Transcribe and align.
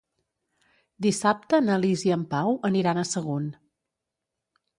Dissabte 1.05 1.59
na 1.65 1.75
Lis 1.83 2.07
i 2.09 2.15
en 2.17 2.25
Pau 2.33 2.57
aniran 2.71 3.03
a 3.03 3.05
Sagunt. 3.11 3.53